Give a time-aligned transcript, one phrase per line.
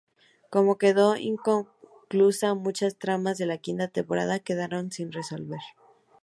[0.49, 5.61] Como quedó inconclusa, muchas tramas de la quinta temporada quedaron sin resolver.